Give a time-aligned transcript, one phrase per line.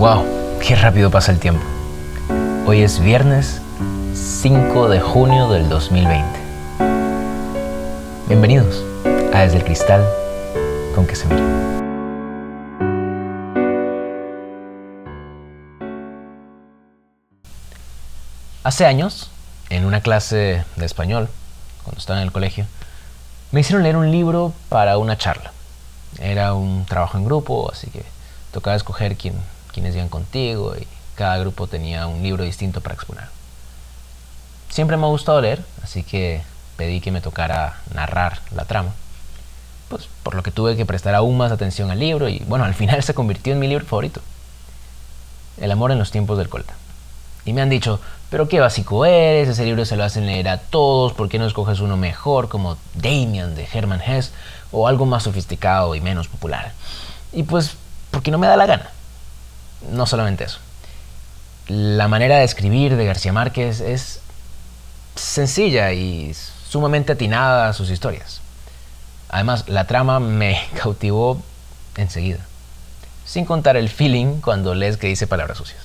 [0.00, 0.24] Wow,
[0.66, 1.62] qué rápido pasa el tiempo.
[2.66, 3.60] Hoy es viernes
[4.14, 6.40] 5 de junio del 2020.
[8.26, 8.82] Bienvenidos
[9.34, 10.02] a Desde el Cristal
[10.94, 11.44] con que se mira.
[18.64, 19.30] Hace años,
[19.68, 21.28] en una clase de español,
[21.84, 22.64] cuando estaba en el colegio,
[23.52, 25.52] me hicieron leer un libro para una charla.
[26.18, 28.02] Era un trabajo en grupo, así que
[28.50, 29.34] tocaba escoger quién,
[29.72, 33.24] quiénes iban contigo y cada grupo tenía un libro distinto para exponer.
[34.70, 36.42] Siempre me ha gustado leer, así que
[36.76, 38.94] pedí que me tocara narrar la trama.
[39.88, 42.74] Pues por lo que tuve que prestar aún más atención al libro y bueno, al
[42.74, 44.22] final se convirtió en mi libro favorito.
[45.60, 46.74] El amor en los tiempos del colta.
[47.44, 50.58] Y me han dicho, pero qué básico eres, ese libro se lo hacen leer a
[50.58, 54.32] todos, ¿por qué no escoges uno mejor como Damien de Hermann Hesse
[54.72, 56.72] o algo más sofisticado y menos popular?
[57.32, 57.76] Y pues,
[58.10, 58.90] porque no me da la gana.
[59.88, 60.58] No solamente eso.
[61.68, 64.20] La manera de escribir de García Márquez es
[65.14, 66.34] sencilla y
[66.68, 68.40] sumamente atinada a sus historias.
[69.28, 71.40] Además, la trama me cautivó
[71.96, 72.40] enseguida,
[73.24, 75.80] sin contar el feeling cuando lees que dice palabras sucias.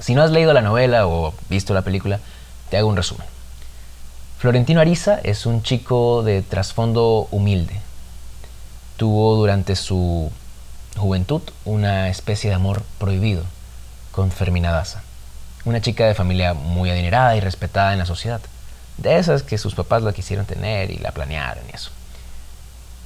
[0.00, 2.20] Si no has leído la novela o visto la película,
[2.70, 3.26] te hago un resumen.
[4.38, 7.80] Florentino Ariza es un chico de trasfondo humilde.
[8.96, 10.30] Tuvo durante su
[10.96, 13.44] juventud una especie de amor prohibido
[14.12, 15.02] con Fermina Daza,
[15.64, 18.40] una chica de familia muy adinerada y respetada en la sociedad,
[18.98, 21.90] de esas que sus papás la quisieron tener y la planearon y eso.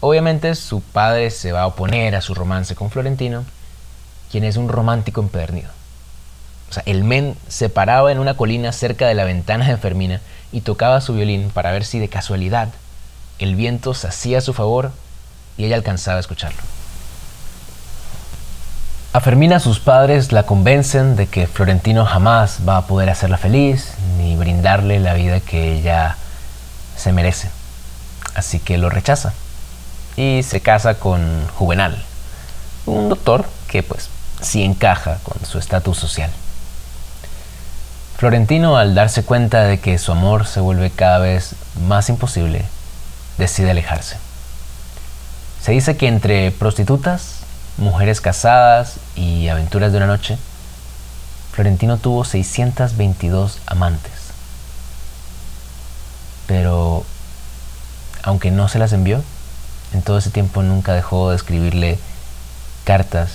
[0.00, 3.44] Obviamente su padre se va a oponer a su romance con Florentino,
[4.30, 5.70] quien es un romántico empedernido.
[6.70, 10.20] O sea, el men se paraba en una colina cerca de la ventana de Fermina
[10.52, 12.68] y tocaba su violín para ver si de casualidad
[13.40, 14.92] el viento se hacía a su favor
[15.56, 16.79] y ella alcanzaba a escucharlo.
[19.12, 23.94] A Fermina sus padres la convencen de que Florentino jamás va a poder hacerla feliz
[24.18, 26.16] ni brindarle la vida que ella
[26.96, 27.50] se merece.
[28.36, 29.32] Así que lo rechaza
[30.16, 32.00] y se casa con Juvenal,
[32.86, 36.30] un doctor que pues sí encaja con su estatus social.
[38.16, 41.56] Florentino, al darse cuenta de que su amor se vuelve cada vez
[41.88, 42.64] más imposible,
[43.38, 44.18] decide alejarse.
[45.60, 47.39] Se dice que entre prostitutas
[47.76, 50.38] mujeres casadas y aventuras de una noche,
[51.52, 54.12] Florentino tuvo 622 amantes.
[56.46, 57.04] Pero,
[58.22, 59.22] aunque no se las envió,
[59.92, 61.98] en todo ese tiempo nunca dejó de escribirle
[62.84, 63.30] cartas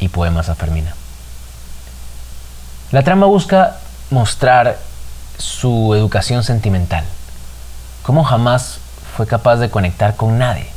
[0.00, 0.94] y poemas a Fermina.
[2.92, 3.76] La trama busca
[4.10, 4.78] mostrar
[5.38, 7.04] su educación sentimental,
[8.02, 8.78] cómo jamás
[9.16, 10.70] fue capaz de conectar con nadie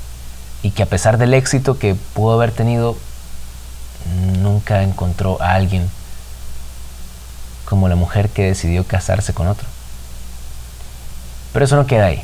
[0.63, 2.97] y que a pesar del éxito que pudo haber tenido,
[4.39, 5.89] nunca encontró a alguien
[7.65, 9.67] como la mujer que decidió casarse con otro.
[11.51, 12.23] Pero eso no queda ahí.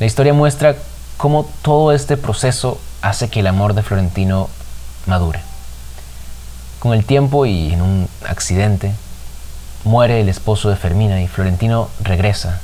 [0.00, 0.76] La historia muestra
[1.16, 4.48] cómo todo este proceso hace que el amor de Florentino
[5.06, 5.40] madure.
[6.80, 8.92] Con el tiempo y en un accidente,
[9.84, 12.60] muere el esposo de Fermina y Florentino regresa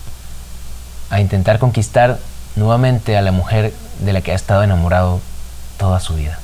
[1.10, 2.18] a intentar conquistar
[2.56, 5.20] nuevamente a la mujer de la que ha estado enamorado
[5.78, 6.38] toda su vida.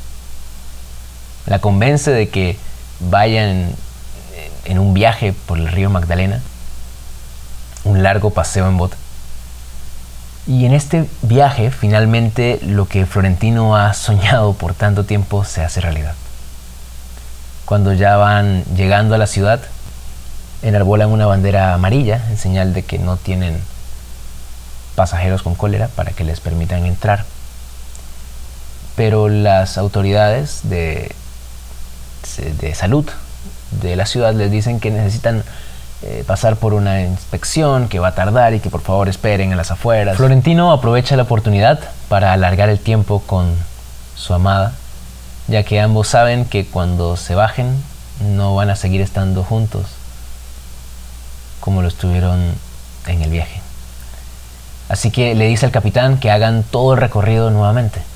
[1.47, 2.57] La convence de que
[3.01, 3.75] vayan
[4.65, 6.41] en un viaje por el río Magdalena,
[7.85, 8.97] un largo paseo en bote.
[10.47, 15.81] Y en este viaje finalmente lo que Florentino ha soñado por tanto tiempo se hace
[15.81, 16.15] realidad.
[17.65, 19.61] Cuando ya van llegando a la ciudad,
[20.63, 23.61] enarbolan una bandera amarilla en señal de que no tienen
[24.95, 27.25] pasajeros con cólera para que les permitan entrar
[29.01, 31.11] pero las autoridades de,
[32.61, 33.09] de salud
[33.81, 35.43] de la ciudad les dicen que necesitan
[36.03, 39.57] eh, pasar por una inspección que va a tardar y que por favor esperen en
[39.57, 40.19] las afueras.
[40.19, 43.55] Florentino aprovecha la oportunidad para alargar el tiempo con
[44.17, 44.75] su amada,
[45.49, 47.83] ya que ambos saben que cuando se bajen
[48.23, 49.87] no van a seguir estando juntos
[51.61, 52.53] como lo estuvieron
[53.07, 53.63] en el viaje.
[54.91, 58.10] Así que le dice al capitán que hagan todo el recorrido nuevamente.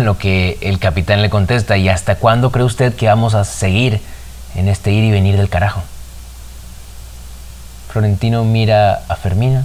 [0.00, 4.00] Lo que el capitán le contesta, ¿y hasta cuándo cree usted que vamos a seguir
[4.54, 5.82] en este ir y venir del carajo?
[7.90, 9.64] Florentino mira a Fermina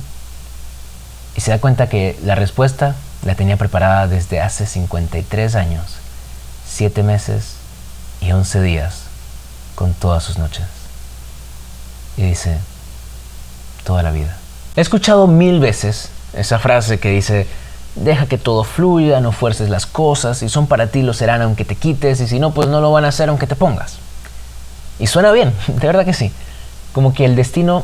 [1.35, 5.97] y se da cuenta que la respuesta la tenía preparada desde hace 53 años,
[6.67, 7.55] 7 meses
[8.21, 9.03] y 11 días,
[9.75, 10.65] con todas sus noches.
[12.17, 12.57] Y dice,
[13.83, 14.35] toda la vida.
[14.75, 17.47] He escuchado mil veces esa frase que dice,
[17.95, 21.63] Deja que todo fluya, no fuerces las cosas, si son para ti lo serán aunque
[21.63, 23.97] te quites y si no, pues no lo van a hacer aunque te pongas.
[24.99, 26.31] Y suena bien, de verdad que sí.
[26.93, 27.83] Como que el destino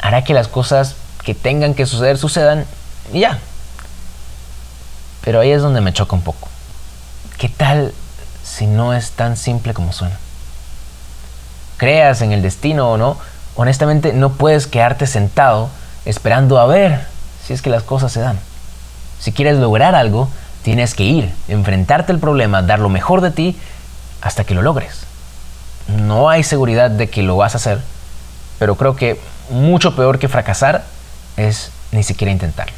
[0.00, 2.64] hará que las cosas que tengan que suceder sucedan
[3.12, 3.38] y ya.
[5.22, 6.48] Pero ahí es donde me choca un poco.
[7.38, 7.92] ¿Qué tal
[8.42, 10.18] si no es tan simple como suena?
[11.76, 13.16] Creas en el destino o no,
[13.56, 15.68] honestamente no puedes quedarte sentado
[16.04, 17.06] esperando a ver
[17.46, 18.38] si es que las cosas se dan.
[19.20, 20.28] Si quieres lograr algo,
[20.62, 23.56] tienes que ir, enfrentarte al problema, dar lo mejor de ti
[24.20, 25.04] hasta que lo logres.
[25.88, 27.80] No hay seguridad de que lo vas a hacer,
[28.58, 29.20] pero creo que
[29.50, 30.84] mucho peor que fracasar
[31.36, 32.76] es ni siquiera intentarlo.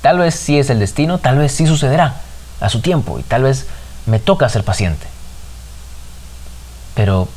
[0.00, 2.16] Tal vez sí es el destino, tal vez sí sucederá
[2.60, 3.66] a su tiempo y tal vez
[4.06, 5.06] me toca ser paciente.
[6.94, 7.28] Pero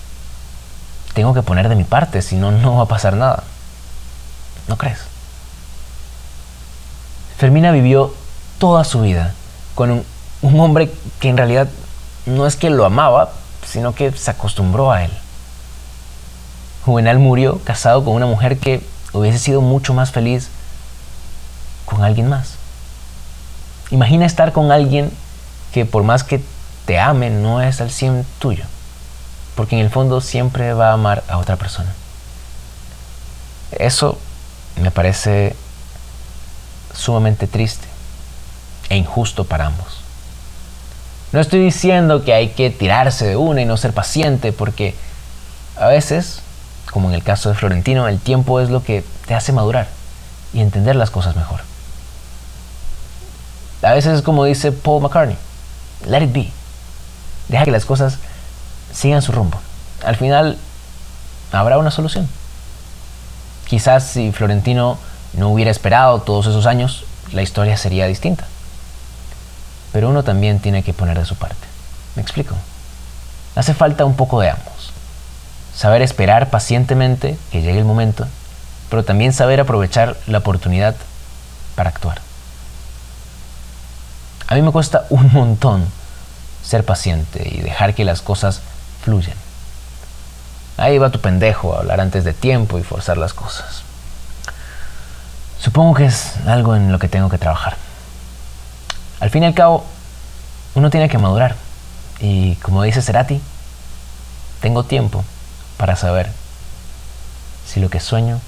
[1.13, 3.44] tengo que poner de mi parte, si no, no va a pasar nada.
[4.68, 5.00] ¿No crees?
[7.38, 8.14] Fermina vivió
[8.58, 9.34] toda su vida
[9.76, 9.92] con
[10.42, 11.68] un, hombre que en realidad
[12.26, 13.32] no es que lo amaba,
[13.66, 15.12] sino que se acostumbró a él.
[16.86, 20.50] Juvenal murió casado con una mujer que hubiese sido mucho más feliz
[21.86, 22.56] con alguien más.
[23.92, 25.12] Imagina estar con alguien
[25.74, 26.42] que por más que
[26.86, 28.64] te ame no es al 100 tuyo,
[29.56, 31.92] porque en el fondo siempre va a amar a otra persona.
[33.72, 34.18] Eso
[34.80, 35.56] me parece
[36.95, 37.88] sumamente triste
[38.89, 40.01] e injusto para ambos.
[41.31, 44.95] No estoy diciendo que hay que tirarse de una y no ser paciente, porque
[45.77, 46.42] a veces,
[46.92, 49.88] como en el caso de Florentino, el tiempo es lo que te hace madurar
[50.53, 51.62] y entender las cosas mejor.
[53.81, 55.38] A veces es como dice Paul McCartney,
[56.07, 56.50] let it be.
[57.50, 58.18] Deja que las cosas
[58.94, 59.59] sigan su rumbo.
[60.03, 60.57] Al final
[61.51, 62.27] habrá una solución.
[63.68, 64.98] Quizás si Florentino
[65.38, 68.46] no hubiera esperado todos esos años, la historia sería distinta.
[69.92, 71.68] Pero uno también tiene que poner de su parte.
[72.16, 72.56] ¿Me explico?
[73.56, 74.92] Hace falta un poco de ambos.
[75.76, 78.28] Saber esperar pacientemente que llegue el momento,
[78.90, 80.96] pero también saber aprovechar la oportunidad
[81.76, 82.22] para actuar.
[84.48, 85.86] A mí me cuesta un montón
[86.64, 88.62] ser paciente y dejar que las cosas
[89.04, 89.38] fluyan.
[90.78, 93.84] Ahí va tu pendejo a hablar antes de tiempo y forzar las cosas.
[95.65, 97.75] Supongo que es algo en lo que tengo que trabajar.
[99.19, 99.83] Al fin y al cabo,
[100.75, 101.56] uno tiene que madurar.
[102.19, 103.41] Y como dice Cerati,
[104.62, 105.25] tengo tiempo
[105.77, 106.29] para saber
[107.65, 108.39] si lo que sueño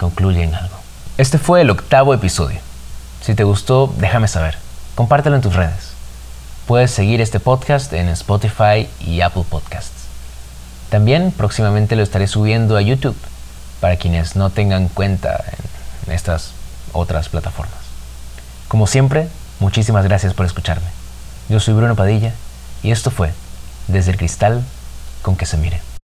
[0.00, 0.78] concluye en algo.
[1.18, 2.60] Este fue el octavo episodio.
[3.20, 4.56] Si te gustó, déjame saber.
[4.94, 5.92] Compártelo en tus redes.
[6.66, 10.06] Puedes seguir este podcast en Spotify y Apple Podcasts.
[10.88, 13.16] También próximamente lo estaré subiendo a YouTube
[13.82, 15.65] para quienes no tengan cuenta en
[16.08, 16.52] estas
[16.92, 17.78] otras plataformas.
[18.68, 19.28] Como siempre,
[19.60, 20.88] muchísimas gracias por escucharme.
[21.48, 22.32] Yo soy Bruno Padilla
[22.82, 23.32] y esto fue
[23.88, 24.64] Desde el Cristal
[25.22, 25.80] con que se mire.